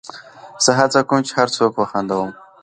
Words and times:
زه 0.63 0.71
هڅه 0.79 0.99
کوم، 1.09 1.21
چي 1.27 1.31
هر 1.39 1.47
څوک 1.57 1.71
وخندوم. 1.75 2.29